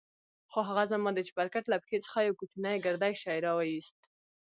خو 0.51 0.59
هغه 0.69 0.83
زما 0.91 1.09
د 1.13 1.19
چپرکټ 1.27 1.63
له 1.69 1.77
پښې 1.83 1.97
څخه 2.05 2.19
يو 2.27 2.37
کوچنى 2.39 2.73
ګردى 2.85 3.13
شى 3.21 3.37
راوايست. 3.45 3.99